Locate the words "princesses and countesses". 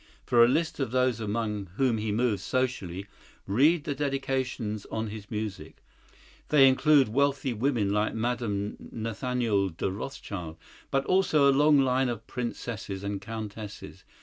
12.25-14.03